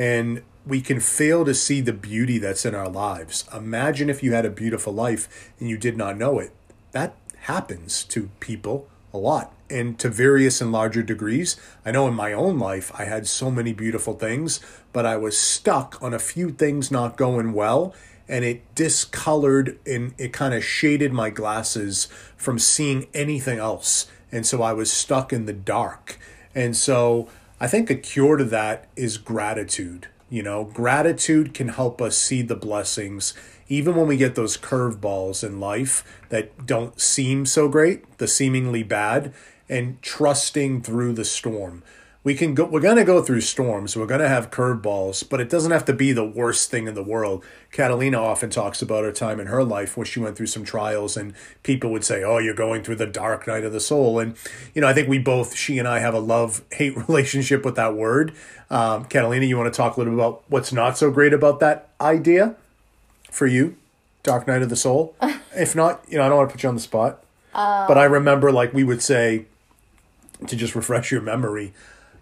And 0.00 0.42
we 0.66 0.80
can 0.80 0.98
fail 0.98 1.44
to 1.44 1.52
see 1.52 1.82
the 1.82 1.92
beauty 1.92 2.38
that's 2.38 2.64
in 2.64 2.74
our 2.74 2.88
lives. 2.88 3.44
Imagine 3.54 4.08
if 4.08 4.22
you 4.22 4.32
had 4.32 4.46
a 4.46 4.50
beautiful 4.50 4.94
life 4.94 5.52
and 5.60 5.68
you 5.68 5.76
did 5.76 5.94
not 5.94 6.16
know 6.16 6.38
it. 6.38 6.52
That 6.92 7.16
happens 7.40 8.04
to 8.04 8.30
people 8.40 8.88
a 9.12 9.18
lot 9.18 9.52
and 9.68 9.98
to 9.98 10.08
various 10.08 10.62
and 10.62 10.72
larger 10.72 11.02
degrees. 11.02 11.60
I 11.84 11.90
know 11.90 12.08
in 12.08 12.14
my 12.14 12.32
own 12.32 12.58
life 12.58 12.90
I 12.98 13.04
had 13.04 13.26
so 13.26 13.50
many 13.50 13.74
beautiful 13.74 14.14
things, 14.14 14.60
but 14.94 15.04
I 15.04 15.18
was 15.18 15.38
stuck 15.38 16.02
on 16.02 16.14
a 16.14 16.18
few 16.18 16.48
things 16.48 16.90
not 16.90 17.18
going 17.18 17.52
well 17.52 17.94
and 18.26 18.42
it 18.42 18.74
discolored 18.74 19.78
and 19.84 20.14
it 20.16 20.32
kind 20.32 20.54
of 20.54 20.64
shaded 20.64 21.12
my 21.12 21.28
glasses 21.28 22.08
from 22.38 22.58
seeing 22.58 23.06
anything 23.12 23.58
else. 23.58 24.10
And 24.32 24.46
so 24.46 24.62
I 24.62 24.72
was 24.72 24.90
stuck 24.90 25.30
in 25.30 25.44
the 25.44 25.52
dark. 25.52 26.18
And 26.54 26.74
so 26.74 27.28
I 27.60 27.66
think 27.68 27.90
a 27.90 27.94
cure 27.94 28.38
to 28.38 28.44
that 28.44 28.88
is 28.96 29.18
gratitude. 29.18 30.08
You 30.30 30.42
know, 30.42 30.64
gratitude 30.64 31.52
can 31.52 31.68
help 31.68 32.00
us 32.00 32.16
see 32.16 32.40
the 32.40 32.56
blessings 32.56 33.34
even 33.68 33.94
when 33.94 34.08
we 34.08 34.16
get 34.16 34.34
those 34.34 34.56
curveballs 34.56 35.44
in 35.44 35.60
life 35.60 36.02
that 36.30 36.66
don't 36.66 37.00
seem 37.00 37.46
so 37.46 37.68
great, 37.68 38.18
the 38.18 38.26
seemingly 38.26 38.82
bad, 38.82 39.32
and 39.68 40.02
trusting 40.02 40.82
through 40.82 41.12
the 41.12 41.24
storm 41.24 41.82
we 42.22 42.34
can 42.34 42.54
go 42.54 42.64
we're 42.64 42.80
going 42.80 42.96
to 42.96 43.04
go 43.04 43.22
through 43.22 43.40
storms 43.40 43.96
we're 43.96 44.06
going 44.06 44.20
to 44.20 44.28
have 44.28 44.50
curveballs 44.50 45.26
but 45.28 45.40
it 45.40 45.48
doesn't 45.48 45.70
have 45.70 45.84
to 45.84 45.92
be 45.92 46.12
the 46.12 46.24
worst 46.24 46.70
thing 46.70 46.86
in 46.86 46.94
the 46.94 47.02
world. 47.02 47.44
Catalina 47.72 48.18
often 48.18 48.50
talks 48.50 48.82
about 48.82 49.04
her 49.04 49.12
time 49.12 49.40
in 49.40 49.46
her 49.46 49.64
life 49.64 49.96
where 49.96 50.04
she 50.04 50.20
went 50.20 50.36
through 50.36 50.46
some 50.46 50.64
trials 50.64 51.16
and 51.16 51.34
people 51.62 51.90
would 51.90 52.04
say 52.04 52.22
oh 52.22 52.38
you're 52.38 52.54
going 52.54 52.82
through 52.82 52.96
the 52.96 53.06
dark 53.06 53.46
night 53.46 53.64
of 53.64 53.72
the 53.72 53.80
soul. 53.80 54.18
And 54.18 54.36
you 54.74 54.82
know 54.82 54.88
i 54.88 54.92
think 54.92 55.08
we 55.08 55.18
both 55.18 55.54
she 55.56 55.78
and 55.78 55.88
i 55.88 55.98
have 55.98 56.14
a 56.14 56.20
love 56.20 56.62
hate 56.72 56.96
relationship 57.08 57.64
with 57.64 57.76
that 57.76 57.94
word. 57.94 58.34
Um, 58.70 59.04
catalina 59.06 59.46
you 59.46 59.56
want 59.56 59.72
to 59.72 59.76
talk 59.76 59.96
a 59.96 60.00
little 60.00 60.14
bit 60.14 60.20
about 60.20 60.42
what's 60.48 60.72
not 60.72 60.98
so 60.98 61.10
great 61.10 61.32
about 61.32 61.60
that 61.60 61.88
idea 62.00 62.54
for 63.30 63.46
you 63.46 63.76
dark 64.22 64.46
night 64.46 64.62
of 64.62 64.68
the 64.68 64.76
soul? 64.76 65.14
If 65.52 65.74
not 65.74 66.04
you 66.08 66.16
know 66.16 66.24
i 66.24 66.28
don't 66.28 66.38
want 66.38 66.48
to 66.48 66.52
put 66.54 66.62
you 66.62 66.68
on 66.68 66.76
the 66.76 66.80
spot 66.80 67.24
uh, 67.54 67.88
but 67.88 67.98
i 67.98 68.04
remember 68.04 68.52
like 68.52 68.72
we 68.72 68.84
would 68.84 69.02
say 69.02 69.46
to 70.46 70.56
just 70.56 70.74
refresh 70.74 71.10
your 71.10 71.20
memory, 71.20 71.72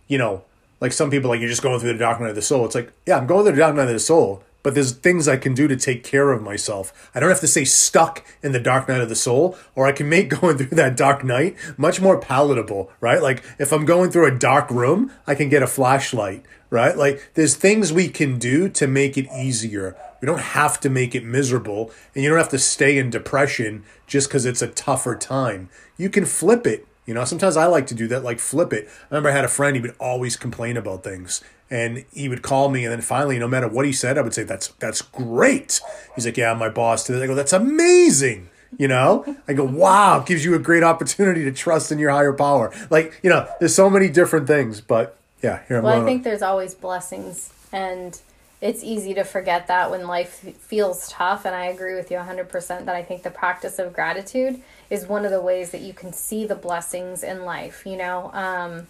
you 0.09 0.19
know, 0.19 0.43
like 0.81 0.93
some 0.93 1.11
people 1.11 1.31
like 1.31 1.41
you're 1.41 1.49
just 1.49 1.63
going 1.63 1.79
through 1.81 1.93
the 1.93 1.99
dark 1.99 2.21
night 2.21 2.31
of 2.31 2.35
the 2.35 2.43
soul. 2.43 2.65
It's 2.65 2.75
like, 2.75 2.93
yeah, 3.07 3.19
I'm 3.19 3.27
going 3.27 3.45
through 3.45 3.53
the 3.53 3.61
dark 3.61 3.77
night 3.77 3.89
of 3.89 3.93
the 3.93 3.99
soul, 3.99 4.43
but 4.63 4.75
there's 4.75 4.93
things 4.93 5.29
I 5.29 5.37
can 5.37 5.55
do 5.55 5.69
to 5.69 5.77
take 5.77 6.05
care 6.05 6.33
of 6.33 6.43
myself. 6.43 7.11
I 7.15 7.21
don't 7.21 7.29
have 7.29 7.41
to 7.41 7.49
stay 7.49 7.65
stuck 7.65 8.25
in 8.43 8.53
the 8.53 8.61
dark 8.61 8.89
night 8.89 9.01
of 9.01 9.09
the 9.09 9.15
soul, 9.15 9.57
or 9.75 9.87
I 9.87 9.93
can 9.93 10.09
make 10.09 10.29
going 10.41 10.59
through 10.59 10.77
that 10.77 10.97
dark 10.97 11.25
night 11.25 11.57
much 11.77 12.01
more 12.01 12.19
palatable, 12.21 12.91
right? 13.01 13.23
Like 13.23 13.45
if 13.59 13.73
I'm 13.73 13.85
going 13.85 14.11
through 14.11 14.27
a 14.27 14.39
dark 14.39 14.71
room, 14.71 15.13
I 15.27 15.35
can 15.35 15.49
get 15.49 15.63
a 15.63 15.67
flashlight, 15.67 16.45
right? 16.71 16.97
Like 16.97 17.31
there's 17.35 17.55
things 17.55 17.93
we 17.93 18.09
can 18.09 18.39
do 18.39 18.69
to 18.71 18.87
make 18.87 19.17
it 19.17 19.29
easier. 19.37 19.97
We 20.21 20.27
don't 20.27 20.41
have 20.41 20.81
to 20.81 20.91
make 20.91 21.15
it 21.15 21.25
miserable, 21.25 21.93
and 22.15 22.25
you 22.25 22.31
don't 22.31 22.39
have 22.39 22.49
to 22.51 22.59
stay 22.59 22.99
in 22.99 23.11
depression 23.11 23.85
just 24.07 24.29
because 24.29 24.47
it's 24.47 24.63
a 24.63 24.69
tougher 24.69 25.15
time. 25.15 25.69
You 25.97 26.11
can 26.11 26.25
flip 26.25 26.67
it. 26.67 26.87
You 27.09 27.15
know, 27.15 27.25
sometimes 27.25 27.57
I 27.57 27.65
like 27.67 27.87
to 27.87 27.95
do 27.95 28.07
that, 28.09 28.23
like 28.23 28.39
flip 28.39 28.71
it. 28.75 28.87
I 28.87 29.15
remember 29.15 29.31
I 29.31 29.33
had 29.33 29.45
a 29.47 29.49
friend, 29.49 29.75
he 29.75 29.81
would 29.81 29.97
always 29.99 30.37
complain 30.37 30.77
about 30.77 31.03
things 31.03 31.43
and 31.71 32.05
he 32.13 32.29
would 32.29 32.43
call 32.43 32.69
me 32.69 32.85
and 32.85 32.93
then 32.93 33.01
finally 33.01 33.39
no 33.39 33.49
matter 33.49 33.69
what 33.69 33.85
he 33.85 33.93
said 33.93 34.17
i 34.17 34.23
would 34.23 34.33
say 34.33 34.43
that's 34.43 34.69
that's 34.79 35.03
great. 35.03 35.81
He's 36.15 36.25
like 36.25 36.37
yeah 36.37 36.55
my 36.55 36.69
boss 36.69 37.05
today 37.05 37.23
i 37.23 37.27
go 37.27 37.35
that's 37.35 37.53
amazing 37.53 38.49
you 38.77 38.87
know? 38.87 39.25
I 39.47 39.55
go 39.55 39.65
wow 39.65 40.21
gives 40.21 40.45
you 40.45 40.55
a 40.55 40.59
great 40.59 40.83
opportunity 40.83 41.45
to 41.45 41.53
trust 41.53 41.91
in 41.91 41.99
your 41.99 42.11
higher 42.11 42.35
power. 42.35 42.73
Like 42.91 43.19
you 43.23 43.31
know 43.31 43.49
there's 43.59 43.75
so 43.75 43.89
many 43.91 44.09
different 44.09 44.47
things 44.47 44.81
but 44.81 45.17
yeah 45.43 45.61
here 45.69 45.79
I'm 45.79 45.85
well 45.85 46.03
i 46.03 46.05
think 46.05 46.25
there's 46.25 46.43
always 46.43 46.75
blessings 46.75 47.53
and 47.73 48.21
it's 48.61 48.83
easy 48.83 49.15
to 49.15 49.23
forget 49.23 49.69
that 49.69 49.91
when 49.91 50.07
life 50.07 50.41
feels 50.59 51.09
tough 51.09 51.45
and 51.45 51.55
i 51.55 51.67
agree 51.67 51.95
with 51.95 52.11
you 52.11 52.17
100% 52.17 52.85
that 52.85 52.95
i 52.95 53.03
think 53.03 53.23
the 53.23 53.31
practice 53.31 53.79
of 53.79 53.93
gratitude 53.93 54.61
is 54.91 55.07
one 55.07 55.25
of 55.25 55.31
the 55.31 55.41
ways 55.41 55.71
that 55.71 55.81
you 55.81 55.93
can 55.93 56.13
see 56.13 56.47
the 56.47 56.55
blessings 56.55 57.23
in 57.23 57.45
life 57.45 57.85
you 57.87 57.97
know 57.97 58.31
um, 58.33 58.87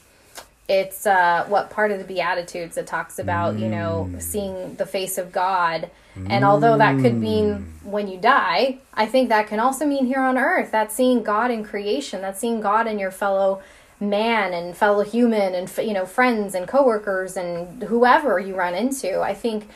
it's 0.69 1.07
uh, 1.07 1.47
what 1.49 1.71
part 1.71 1.91
of 1.91 1.99
the 1.99 2.05
beatitudes 2.05 2.75
that 2.75 2.87
talks 2.87 3.19
about 3.19 3.57
mm. 3.57 3.61
you 3.61 3.69
know 3.69 4.09
mm. 4.11 4.23
seeing 4.23 4.75
the 4.77 4.87
face 4.87 5.19
of 5.19 5.33
god 5.33 5.91
and 6.29 6.45
although 6.45 6.77
that 6.77 7.01
could 7.01 7.15
mean 7.15 7.55
mm. 7.55 7.85
when 7.85 8.09
you 8.09 8.19
die 8.19 8.77
i 8.95 9.07
think 9.07 9.29
that 9.29 9.47
can 9.47 9.61
also 9.61 9.87
mean 9.87 10.05
here 10.05 10.21
on 10.21 10.37
earth 10.37 10.71
that's 10.73 10.95
seeing 10.95 11.23
god 11.23 11.49
in 11.51 11.63
creation 11.63 12.21
that's 12.21 12.41
seeing 12.41 12.61
god 12.61 12.89
in 12.89 12.99
your 12.99 13.13
fellow 13.13 13.63
man 14.01 14.53
and 14.55 14.77
fellow 14.77 15.03
human 15.03 15.55
and 15.55 15.71
you 15.79 15.93
know 15.93 16.07
friends 16.07 16.55
and 16.55 16.69
coworkers 16.69 17.37
and 17.37 17.83
whoever 17.85 18.39
you 18.39 18.55
run 18.55 18.75
into 18.75 19.21
i 19.21 19.35
think 19.35 19.69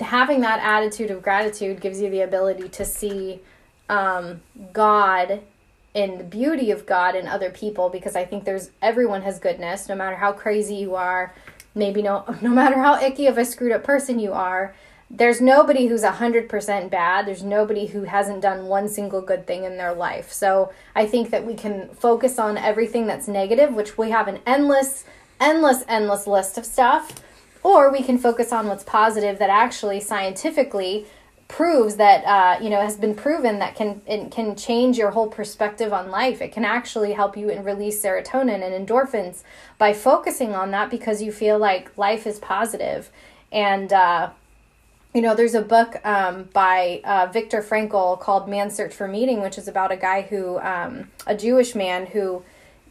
having 0.00 0.42
that 0.42 0.60
attitude 0.60 1.10
of 1.10 1.22
gratitude 1.22 1.80
gives 1.80 2.00
you 2.00 2.10
the 2.10 2.20
ability 2.20 2.68
to 2.68 2.84
see 2.84 3.40
um, 3.88 4.40
god 4.72 5.40
in 5.94 6.18
the 6.18 6.24
beauty 6.24 6.70
of 6.70 6.86
God 6.86 7.16
and 7.16 7.28
other 7.28 7.50
people 7.50 7.88
because 7.88 8.14
I 8.14 8.24
think 8.24 8.44
there's 8.44 8.70
everyone 8.80 9.22
has 9.22 9.38
goodness 9.38 9.88
no 9.88 9.96
matter 9.96 10.16
how 10.16 10.32
crazy 10.32 10.76
you 10.76 10.94
are 10.94 11.34
maybe 11.74 12.02
no 12.02 12.24
no 12.42 12.50
matter 12.50 12.76
how 12.76 13.00
icky 13.00 13.26
of 13.26 13.38
a 13.38 13.44
screwed 13.44 13.72
up 13.72 13.82
person 13.82 14.18
you 14.18 14.32
are 14.32 14.74
there's 15.10 15.40
nobody 15.40 15.88
who's 15.88 16.04
100% 16.04 16.88
bad. 16.88 17.26
There's 17.26 17.42
nobody 17.42 17.86
who 17.86 18.04
hasn't 18.04 18.42
done 18.42 18.66
one 18.66 18.88
single 18.88 19.20
good 19.20 19.44
thing 19.44 19.64
in 19.64 19.76
their 19.76 19.92
life. 19.92 20.32
So 20.32 20.72
I 20.94 21.04
think 21.06 21.30
that 21.30 21.44
we 21.44 21.54
can 21.54 21.88
focus 21.88 22.38
on 22.38 22.56
everything 22.56 23.06
that's 23.06 23.26
negative 23.26 23.74
which 23.74 23.98
we 23.98 24.10
have 24.10 24.28
an 24.28 24.38
endless 24.46 25.04
endless 25.40 25.82
endless 25.88 26.26
list 26.26 26.58
of 26.58 26.64
stuff 26.64 27.14
or 27.62 27.90
we 27.90 28.02
can 28.02 28.18
focus 28.18 28.52
on 28.52 28.68
what's 28.68 28.84
positive 28.84 29.38
that 29.38 29.50
actually 29.50 30.00
scientifically 30.00 31.06
proves 31.48 31.96
that 31.96 32.24
uh, 32.24 32.62
you 32.62 32.70
know 32.70 32.80
has 32.80 32.96
been 32.96 33.14
proven 33.14 33.58
that 33.58 33.74
can 33.74 34.00
it 34.06 34.30
can 34.30 34.54
change 34.54 34.96
your 34.96 35.10
whole 35.10 35.26
perspective 35.26 35.92
on 35.92 36.10
life. 36.10 36.40
It 36.40 36.52
can 36.52 36.64
actually 36.64 37.12
help 37.14 37.36
you 37.36 37.50
and 37.50 37.64
release 37.64 38.00
serotonin 38.00 38.62
and 38.62 38.86
endorphins 38.86 39.42
by 39.76 39.92
focusing 39.92 40.54
on 40.54 40.70
that 40.70 40.88
because 40.90 41.20
you 41.20 41.32
feel 41.32 41.58
like 41.58 41.98
life 41.98 42.26
is 42.26 42.38
positive. 42.38 43.10
And 43.50 43.92
uh, 43.92 44.30
you 45.14 45.20
know 45.20 45.34
there's 45.34 45.54
a 45.54 45.62
book 45.62 45.96
um, 46.04 46.48
by 46.52 47.00
uh, 47.04 47.28
Viktor 47.32 47.62
Frankl 47.62 48.18
called 48.18 48.48
man's 48.48 48.74
search 48.74 48.94
for 48.94 49.08
meaning 49.08 49.40
which 49.40 49.58
is 49.58 49.68
about 49.68 49.92
a 49.92 49.96
guy 49.96 50.22
who 50.22 50.58
um, 50.60 51.10
a 51.26 51.36
jewish 51.36 51.74
man 51.74 52.06
who 52.06 52.42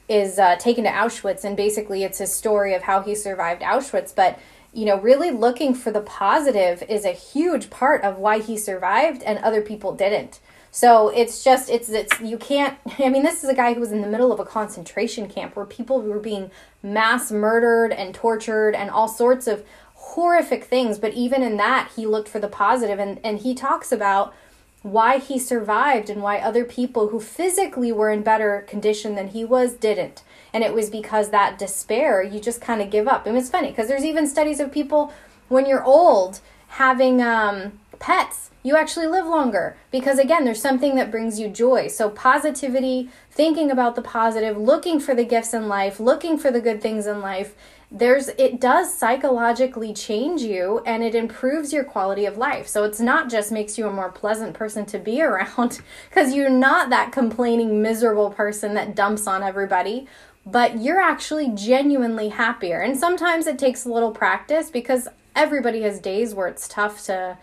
is 0.08 0.40
uh, 0.40 0.56
taken 0.58 0.84
to 0.84 0.90
auschwitz 0.90 1.44
and 1.44 1.56
basically 1.56 2.04
it's 2.04 2.18
his 2.18 2.34
story 2.34 2.74
of 2.74 2.84
how 2.84 3.02
he 3.02 3.16
survived 3.16 3.62
auschwitz 3.62 4.14
but 4.14 4.40
you 4.74 4.86
know, 4.86 5.00
really 5.00 5.32
looking 5.32 5.74
for 5.74 5.92
the 5.92 6.02
positive 6.02 6.84
is 6.88 7.06
a 7.06 7.12
huge 7.12 7.70
part 7.70 8.04
of 8.04 8.18
why 8.18 8.40
he 8.40 8.58
survived 8.58 9.24
and 9.24 9.40
other 9.40 9.62
people 9.62 9.96
didn't. 9.96 10.40
So 10.72 11.10
it's 11.10 11.44
just 11.44 11.70
it's 11.70 11.90
it's 11.90 12.20
you 12.22 12.38
can't 12.38 12.78
I 13.00 13.10
mean 13.10 13.24
this 13.24 13.44
is 13.44 13.50
a 13.50 13.56
guy 13.56 13.74
who 13.74 13.80
was 13.80 13.92
in 13.92 14.02
the 14.02 14.08
middle 14.08 14.32
of 14.32 14.40
a 14.40 14.46
concentration 14.46 15.28
camp 15.28 15.56
where 15.56 15.66
people 15.66 16.02
were 16.02 16.20
being 16.20 16.52
mass 16.84 17.32
murdered 17.32 17.92
and 17.92 18.14
tortured 18.14 18.76
and 18.76 18.92
all 18.92 19.08
sorts 19.08 19.48
of 19.48 19.66
horrific 20.00 20.64
things, 20.64 20.98
but 20.98 21.14
even 21.14 21.44
in 21.44 21.58
that 21.58 21.92
he 21.96 22.06
looked 22.06 22.30
for 22.30 22.40
the 22.40 22.48
positive 22.48 23.00
and 23.00 23.20
and 23.24 23.40
he 23.40 23.54
talks 23.54 23.92
about 23.92 24.34
why 24.82 25.18
he 25.18 25.38
survived 25.38 26.10
and 26.10 26.22
why 26.22 26.38
other 26.38 26.64
people 26.64 27.10
who 27.10 27.20
physically 27.20 27.92
were 27.92 28.10
in 28.10 28.24
better 28.24 28.66
condition 28.68 29.16
than 29.16 29.28
he 29.30 29.44
was 29.44 29.74
didn't. 29.74 30.24
And 30.54 30.64
it 30.64 30.74
was 30.74 30.90
because 30.90 31.30
that 31.30 31.60
despair 31.60 32.24
you 32.24 32.40
just 32.40 32.62
kind 32.62 32.82
of 32.82 32.90
give 32.90 33.08
up. 33.08 33.28
And 33.28 33.38
it's 33.38 33.50
funny 33.50 33.70
because 33.70 33.90
there's 33.90 34.06
even 34.06 34.26
studies 34.26 34.62
of 34.62 34.72
people 34.72 35.14
when 35.50 35.66
you're 35.66 35.84
old 35.84 36.40
having 36.70 37.22
um, 37.22 37.80
pets 38.00 38.52
you 38.62 38.76
actually 38.76 39.08
live 39.08 39.26
longer. 39.26 39.76
Because 39.92 40.18
again 40.18 40.46
there's 40.46 40.62
something 40.62 40.96
that 40.96 41.12
brings 41.12 41.42
you 41.42 41.50
joy. 41.50 41.90
So 41.90 42.10
positivity 42.10 43.10
thinking 43.30 43.70
about 43.70 43.96
the 43.96 44.02
positive 44.02 44.58
looking 44.58 45.02
for 45.02 45.14
the 45.14 45.26
gifts 45.26 45.54
in 45.54 45.68
life 45.68 46.00
looking 46.00 46.38
for 46.38 46.52
the 46.52 46.62
good 46.62 46.82
things 46.82 47.06
in 47.06 47.20
life 47.20 47.54
there's 47.92 48.28
it 48.38 48.62
does 48.62 48.94
psychologically 48.94 49.94
change 49.94 50.42
you 50.42 50.80
and 50.86 51.04
it 51.04 51.16
improves 51.16 51.74
your 51.74 51.84
quality 51.84 52.24
of 52.26 52.38
life 52.38 52.68
so 52.68 52.84
it's 52.84 53.00
not 53.00 53.32
just 53.32 53.52
makes 53.52 53.80
you 53.80 53.88
a 53.88 53.92
more 53.92 54.12
pleasant 54.12 54.54
person 54.54 54.86
to 54.86 55.00
be 55.00 55.22
around 55.24 55.82
because 56.08 56.34
you're 56.34 56.50
not 56.52 56.92
that 56.92 57.12
complaining 57.12 57.82
miserable 57.82 58.30
person 58.30 58.76
that 58.76 58.96
dumps 58.96 59.26
on 59.26 59.42
everybody 59.42 60.08
but 60.46 60.82
you're 60.82 61.00
actually 61.00 61.50
genuinely 61.50 62.30
happier. 62.30 62.82
And 62.82 62.98
sometimes 62.98 63.48
it 63.48 63.60
takes 63.60 63.86
a 63.86 63.90
little 63.90 64.12
practice 64.12 64.70
because 64.70 65.08
everybody 65.36 65.82
has 65.82 66.00
days 66.00 66.34
where 66.34 66.48
it's 66.48 66.68
tough 66.68 67.04
to 67.06 67.38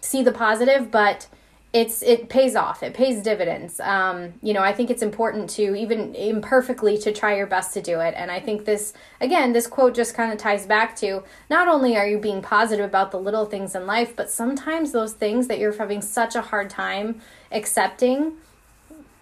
see 0.00 0.22
the 0.22 0.32
positive, 0.32 0.90
but 0.90 1.28
it's 1.72 2.02
it 2.02 2.28
pays 2.28 2.54
off. 2.54 2.82
It 2.82 2.92
pays 2.92 3.22
dividends. 3.22 3.80
Um, 3.80 4.34
you 4.42 4.52
know, 4.52 4.60
I 4.60 4.74
think 4.74 4.90
it's 4.90 5.02
important 5.02 5.48
to 5.50 5.74
even 5.74 6.14
imperfectly 6.14 6.98
to 6.98 7.12
try 7.12 7.36
your 7.36 7.46
best 7.46 7.72
to 7.74 7.80
do 7.80 8.00
it. 8.00 8.12
And 8.14 8.30
I 8.30 8.40
think 8.40 8.66
this 8.66 8.92
again, 9.20 9.52
this 9.54 9.66
quote 9.66 9.94
just 9.94 10.14
kind 10.14 10.32
of 10.32 10.38
ties 10.38 10.66
back 10.66 10.94
to 10.96 11.22
not 11.48 11.68
only 11.68 11.96
are 11.96 12.06
you 12.06 12.18
being 12.18 12.42
positive 12.42 12.84
about 12.84 13.10
the 13.10 13.18
little 13.18 13.46
things 13.46 13.74
in 13.74 13.86
life, 13.86 14.14
but 14.14 14.30
sometimes 14.30 14.92
those 14.92 15.14
things 15.14 15.46
that 15.46 15.58
you're 15.58 15.76
having 15.76 16.02
such 16.02 16.34
a 16.34 16.42
hard 16.42 16.68
time 16.68 17.22
accepting 17.50 18.34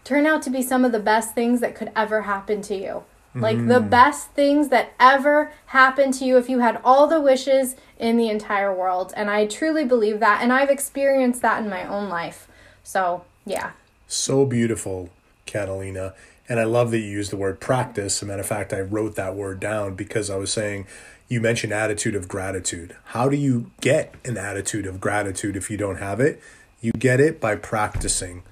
turn 0.03 0.27
out 0.27 0.43
to 0.43 0.51
be 0.51 0.63
some 0.63 0.85
of 0.85 0.91
the 0.91 0.99
best 0.99 1.35
things 1.35 1.61
that 1.61 1.77
could 1.77 1.93
ever 1.95 2.23
happen 2.23 2.63
to 2.63 2.75
you. 2.75 3.05
Like 3.35 3.59
mm. 3.59 3.69
the 3.69 3.81
best 3.81 4.31
things 4.31 4.69
that 4.69 4.93
ever 4.99 5.53
happened 5.67 6.15
to 6.15 6.25
you 6.25 6.37
if 6.37 6.49
you 6.49 6.59
had 6.59 6.81
all 6.85 7.07
the 7.07 7.21
wishes 7.21 7.77
in 7.99 8.17
the 8.17 8.29
entire 8.29 8.75
world. 8.75 9.13
And 9.17 9.31
I 9.31 9.47
truly 9.47 9.85
believe 9.85 10.19
that. 10.21 10.43
And 10.43 10.53
I've 10.53 10.71
experienced 10.71 11.41
that 11.43 11.63
in 11.63 11.71
my 11.71 11.87
own 11.87 12.09
life. 12.09 12.49
So, 12.83 13.25
yeah. 13.45 13.73
So 14.09 14.45
beautiful, 14.45 15.11
Catalina. 15.47 16.15
And 16.49 16.59
I 16.59 16.65
love 16.65 16.91
that 16.91 16.99
you 16.99 17.07
use 17.07 17.31
the 17.31 17.37
word 17.37 17.61
practice. 17.61 18.17
As 18.17 18.23
a 18.23 18.27
matter 18.27 18.41
of 18.41 18.47
fact, 18.47 18.73
I 18.73 18.81
wrote 18.81 19.15
that 19.15 19.37
word 19.37 19.61
down 19.61 19.95
because 19.95 20.29
I 20.29 20.37
was 20.37 20.53
saying, 20.53 20.87
you 21.29 21.41
mentioned 21.41 21.73
attitude 21.73 22.17
of 22.17 22.27
gratitude. 22.27 22.97
How 23.05 23.29
do 23.29 23.37
you 23.37 23.71
get 23.81 24.13
an 24.25 24.37
attitude 24.37 24.87
of 24.87 25.01
gratitude 25.01 25.57
if 25.57 25.71
you 25.71 25.77
don't 25.77 25.99
have 25.99 26.19
it? 26.19 26.43
You 26.81 26.91
get 26.91 27.21
it 27.21 27.41
by 27.41 27.55
practicing, 27.55 28.43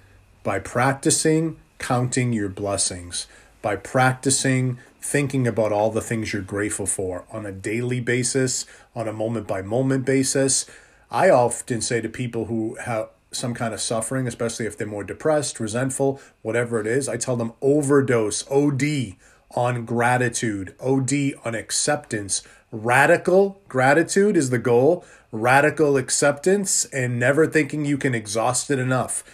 by 0.44 0.60
practicing 0.60 1.56
counting 1.78 2.32
your 2.32 2.48
blessings 2.48 3.26
by 3.62 3.76
practicing 3.76 4.78
thinking 5.00 5.46
about 5.46 5.72
all 5.72 5.90
the 5.90 6.00
things 6.00 6.32
you're 6.32 6.42
grateful 6.42 6.86
for 6.86 7.24
on 7.30 7.46
a 7.46 7.52
daily 7.52 8.00
basis, 8.00 8.66
on 8.94 9.08
a 9.08 9.12
moment 9.12 9.46
by 9.46 9.62
moment 9.62 10.04
basis. 10.04 10.66
I 11.10 11.30
often 11.30 11.80
say 11.80 12.00
to 12.00 12.08
people 12.08 12.46
who 12.46 12.76
have 12.76 13.08
some 13.30 13.54
kind 13.54 13.74
of 13.74 13.80
suffering, 13.80 14.26
especially 14.26 14.66
if 14.66 14.76
they're 14.76 14.86
more 14.86 15.04
depressed, 15.04 15.60
resentful, 15.60 16.20
whatever 16.42 16.80
it 16.80 16.86
is, 16.86 17.08
I 17.08 17.16
tell 17.16 17.36
them 17.36 17.52
overdose, 17.60 18.48
OD 18.50 19.16
on 19.54 19.84
gratitude, 19.84 20.74
OD 20.80 21.34
on 21.44 21.54
acceptance. 21.54 22.42
Radical 22.70 23.60
gratitude 23.68 24.36
is 24.36 24.50
the 24.50 24.58
goal, 24.58 25.04
radical 25.32 25.96
acceptance, 25.96 26.84
and 26.86 27.18
never 27.18 27.46
thinking 27.46 27.84
you 27.84 27.96
can 27.96 28.14
exhaust 28.14 28.70
it 28.70 28.78
enough. 28.78 29.24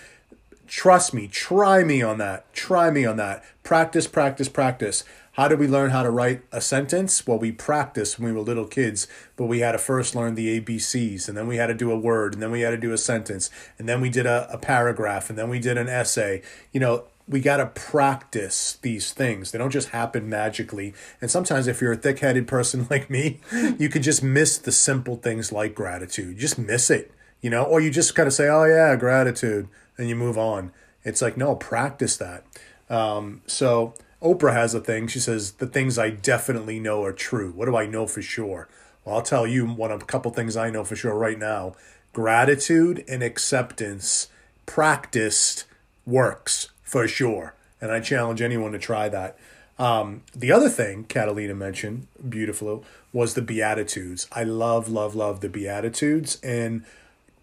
Trust 0.67 1.13
me, 1.15 1.29
try 1.29 1.85
me 1.85 2.03
on 2.03 2.19
that. 2.19 2.53
Try 2.53 2.91
me 2.91 3.05
on 3.05 3.17
that. 3.17 3.45
Practice, 3.63 4.07
practice, 4.07 4.49
practice. 4.49 5.05
How 5.33 5.49
did 5.49 5.59
we 5.59 5.67
learn 5.67 5.91
how 5.91 6.05
to 6.05 6.11
write 6.11 6.43
a 6.53 6.61
sentence? 6.61 7.27
Well, 7.27 7.39
we 7.39 7.51
practiced 7.51 8.19
when 8.19 8.29
we 8.29 8.39
were 8.39 8.45
little 8.45 8.67
kids, 8.67 9.09
but 9.37 9.47
we 9.47 9.61
had 9.61 9.73
to 9.73 9.79
first 9.79 10.15
learn 10.15 10.37
the 10.37 10.61
ABCs, 10.61 11.29
and 11.29 11.37
then 11.37 11.49
we 11.49 11.57
had 11.57 11.67
to 11.67 11.75
do 11.75 11.91
a 11.91 11.99
word, 11.99 12.35
and 12.35 12.43
then 12.43 12.53
we 12.53 12.61
had 12.61 12.71
to 12.71 12.77
do 12.77 12.93
a 12.93 12.99
sentence, 12.99 13.51
and 13.77 13.89
then 13.89 14.01
we 14.01 14.11
did 14.11 14.27
a, 14.27 14.49
a 14.53 14.59
paragraph, 14.59 15.29
and 15.29 15.37
then 15.37 15.49
we 15.49 15.59
did 15.59 15.77
an 15.77 15.89
essay. 15.89 16.41
You 16.73 16.79
know, 16.79 17.05
we 17.27 17.41
got 17.41 17.57
to 17.57 17.67
practice 17.67 18.79
these 18.83 19.13
things. 19.13 19.51
They 19.51 19.59
don't 19.59 19.71
just 19.71 19.89
happen 19.89 20.29
magically. 20.29 20.95
And 21.21 21.29
sometimes, 21.31 21.67
if 21.67 21.81
you're 21.81 21.93
a 21.93 21.97
thick 21.97 22.21
headed 22.21 22.47
person 22.47 22.87
like 22.91 23.11
me, 23.11 23.41
you 23.77 23.89
could 23.89 24.05
just 24.05 24.23
miss 24.23 24.57
the 24.59 24.73
simple 24.73 25.17
things 25.17 25.51
like 25.51 25.75
gratitude. 25.75 26.39
Just 26.39 26.59
miss 26.59 26.91
it, 26.91 27.11
you 27.41 27.51
know, 27.51 27.65
or 27.65 27.81
you 27.81 27.91
just 27.91 28.15
kind 28.15 28.27
of 28.29 28.33
say, 28.33 28.49
oh, 28.49 28.65
yeah, 28.65 28.95
gratitude, 28.95 29.69
and 29.97 30.09
you 30.09 30.17
move 30.17 30.39
on. 30.39 30.73
It's 31.05 31.23
like, 31.23 31.37
no, 31.37 31.55
practice 31.55 32.17
that. 32.17 32.45
Um, 32.89 33.43
so, 33.47 33.95
Oprah 34.23 34.53
has 34.55 34.75
a 34.75 34.81
thing. 34.81 35.07
She 35.07 35.21
says, 35.21 35.53
the 35.53 35.67
things 35.67 35.99
I 35.99 36.11
definitely 36.11 36.81
know 36.81 37.05
are 37.05 37.13
true. 37.13 37.53
What 37.53 37.67
do 37.67 37.77
I 37.77 37.87
know 37.87 38.07
for 38.07 38.23
sure? 38.23 38.69
Well, 39.05 39.17
I'll 39.17 39.23
tell 39.23 39.47
you 39.47 39.67
one 39.67 39.91
of 39.91 40.03
a 40.03 40.07
couple 40.07 40.31
things 40.33 40.57
I 40.57 40.71
know 40.71 40.85
for 40.85 40.97
sure 40.97 41.15
right 41.15 41.39
now 41.39 41.75
gratitude 42.15 43.05
and 43.09 43.25
acceptance 43.25 44.29
practiced 44.67 45.65
works 46.07 46.71
for 46.83 47.09
sure. 47.09 47.55
And 47.81 47.91
I 47.91 48.01
challenge 48.01 48.41
anyone 48.41 48.73
to 48.73 48.79
try 48.79 49.09
that. 49.09 49.37
Um, 49.79 50.23
the 50.35 50.53
other 50.53 50.69
thing 50.69 51.05
Catalina 51.05 51.55
mentioned, 51.55 52.07
beautifully 52.27 52.81
was 53.13 53.35
the 53.35 53.43
Beatitudes. 53.43 54.29
I 54.33 54.45
love, 54.45 54.89
love, 54.89 55.15
love 55.15 55.41
the 55.41 55.49
Beatitudes. 55.49 56.41
And 56.43 56.85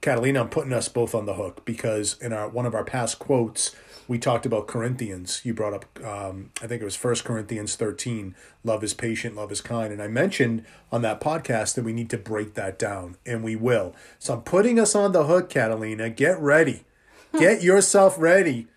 Catalina, 0.01 0.41
I'm 0.41 0.49
putting 0.49 0.73
us 0.73 0.89
both 0.89 1.13
on 1.13 1.25
the 1.25 1.35
hook 1.35 1.63
because 1.63 2.17
in 2.19 2.33
our 2.33 2.49
one 2.49 2.65
of 2.65 2.73
our 2.73 2.83
past 2.83 3.19
quotes, 3.19 3.75
we 4.07 4.17
talked 4.17 4.45
about 4.45 4.67
Corinthians. 4.67 5.41
You 5.45 5.53
brought 5.53 5.73
up, 5.73 5.85
um, 6.03 6.49
I 6.61 6.67
think 6.67 6.81
it 6.81 6.85
was 6.85 6.95
First 6.95 7.23
Corinthians 7.23 7.75
13, 7.75 8.35
love 8.63 8.83
is 8.83 8.93
patient, 8.93 9.35
love 9.35 9.51
is 9.51 9.61
kind. 9.61 9.93
And 9.93 10.01
I 10.01 10.07
mentioned 10.07 10.65
on 10.91 11.01
that 11.03 11.21
podcast 11.21 11.75
that 11.75 11.83
we 11.83 11.93
need 11.93 12.09
to 12.09 12.17
break 12.17 12.55
that 12.55 12.79
down, 12.79 13.15
and 13.25 13.43
we 13.43 13.55
will. 13.55 13.95
So 14.17 14.33
I'm 14.33 14.41
putting 14.41 14.79
us 14.79 14.95
on 14.95 15.11
the 15.11 15.27
hook, 15.27 15.49
Catalina. 15.49 16.09
Get 16.09 16.39
ready. 16.39 16.83
Get 17.37 17.61
yourself 17.63 18.15
ready 18.17 18.67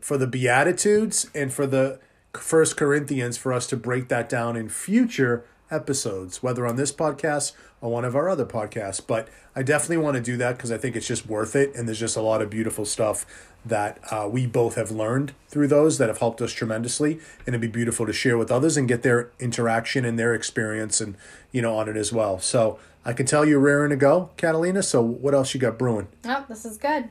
for 0.00 0.18
the 0.18 0.26
Beatitudes 0.26 1.28
and 1.34 1.52
for 1.52 1.66
the 1.66 1.98
First 2.34 2.76
Corinthians 2.76 3.36
for 3.36 3.52
us 3.52 3.66
to 3.68 3.76
break 3.76 4.08
that 4.08 4.28
down 4.28 4.54
in 4.54 4.68
future 4.68 5.44
episodes, 5.70 6.42
whether 6.42 6.66
on 6.66 6.76
this 6.76 6.92
podcast 6.92 7.52
or 7.80 7.90
one 7.90 8.04
of 8.04 8.16
our 8.16 8.28
other 8.28 8.46
podcasts. 8.46 9.00
But 9.04 9.28
I 9.54 9.62
definitely 9.62 9.98
want 9.98 10.16
to 10.16 10.22
do 10.22 10.36
that 10.38 10.56
because 10.56 10.72
I 10.72 10.78
think 10.78 10.96
it's 10.96 11.06
just 11.06 11.26
worth 11.26 11.54
it. 11.54 11.74
And 11.74 11.86
there's 11.86 12.00
just 12.00 12.16
a 12.16 12.20
lot 12.22 12.42
of 12.42 12.50
beautiful 12.50 12.84
stuff 12.84 13.26
that 13.64 13.98
uh, 14.10 14.28
we 14.30 14.46
both 14.46 14.76
have 14.76 14.90
learned 14.90 15.32
through 15.48 15.68
those 15.68 15.98
that 15.98 16.08
have 16.08 16.18
helped 16.18 16.40
us 16.40 16.52
tremendously. 16.52 17.20
And 17.46 17.48
it'd 17.48 17.60
be 17.60 17.66
beautiful 17.68 18.06
to 18.06 18.12
share 18.12 18.38
with 18.38 18.50
others 18.50 18.76
and 18.76 18.88
get 18.88 19.02
their 19.02 19.30
interaction 19.38 20.04
and 20.04 20.18
their 20.18 20.34
experience 20.34 21.00
and, 21.00 21.16
you 21.52 21.62
know, 21.62 21.76
on 21.76 21.88
it 21.88 21.96
as 21.96 22.12
well. 22.12 22.38
So 22.38 22.78
I 23.04 23.12
can 23.12 23.26
tell 23.26 23.44
you're 23.44 23.58
raring 23.58 23.90
to 23.90 23.96
go, 23.96 24.30
Catalina. 24.36 24.82
So 24.82 25.02
what 25.02 25.34
else 25.34 25.54
you 25.54 25.60
got 25.60 25.78
brewing? 25.78 26.08
Oh, 26.24 26.44
this 26.48 26.64
is 26.64 26.78
good. 26.78 27.08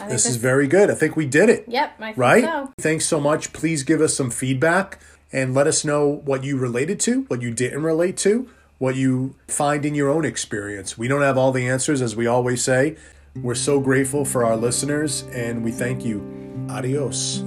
I 0.00 0.08
this 0.08 0.24
is 0.24 0.36
very 0.36 0.66
good. 0.66 0.90
I 0.90 0.94
think 0.94 1.14
we 1.14 1.26
did 1.26 1.50
it. 1.50 1.64
Yep, 1.68 1.94
I 2.00 2.14
right? 2.14 2.44
So. 2.44 2.72
Thanks 2.78 3.04
so 3.04 3.20
much. 3.20 3.52
Please 3.52 3.82
give 3.82 4.00
us 4.00 4.14
some 4.14 4.30
feedback 4.30 4.98
and 5.32 5.54
let 5.54 5.66
us 5.66 5.84
know 5.84 6.22
what 6.24 6.44
you 6.44 6.56
related 6.56 7.00
to, 7.00 7.22
what 7.22 7.42
you 7.42 7.52
didn't 7.52 7.82
relate 7.82 8.16
to, 8.18 8.48
what 8.78 8.96
you 8.96 9.36
find 9.46 9.84
in 9.84 9.94
your 9.94 10.08
own 10.10 10.24
experience. 10.24 10.96
We 10.96 11.08
don't 11.08 11.22
have 11.22 11.38
all 11.38 11.52
the 11.52 11.68
answers, 11.68 12.02
as 12.02 12.16
we 12.16 12.26
always 12.26 12.62
say. 12.62 12.96
We're 13.36 13.54
so 13.54 13.78
grateful 13.78 14.24
for 14.24 14.44
our 14.44 14.56
listeners 14.56 15.22
and 15.32 15.62
we 15.62 15.70
thank 15.70 16.04
you. 16.04 16.66
Adios. 16.68 17.44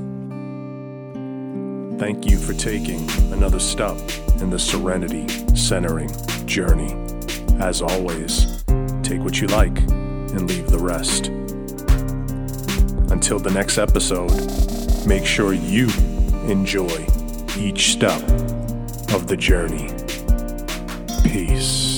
Thank 2.00 2.26
you 2.30 2.38
for 2.38 2.54
taking 2.54 3.10
another 3.32 3.60
step 3.60 3.98
in 4.42 4.50
the 4.50 4.60
serenity 4.60 5.28
centering 5.56 6.12
journey. 6.46 6.94
As 7.60 7.82
always, 7.82 8.64
take 9.04 9.22
what 9.22 9.40
you 9.42 9.48
like 9.48 9.78
and 9.80 10.50
leave 10.50 10.70
the 10.70 10.80
rest. 10.80 11.28
Until 13.12 13.40
the 13.40 13.52
next 13.52 13.78
episode, 13.78 14.32
make 15.08 15.26
sure 15.26 15.54
you 15.54 15.90
enjoy 16.48 17.08
each 17.58 17.92
step 17.94 18.22
of 19.14 19.28
the 19.28 19.38
journey. 19.38 19.90
Peace. 21.24 21.93